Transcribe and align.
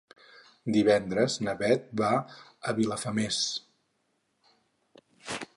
Divendres 0.77 1.35
na 1.49 1.55
Beth 1.59 1.85
va 2.01 2.09
a 2.73 2.77
Vilafamés. 2.81 3.41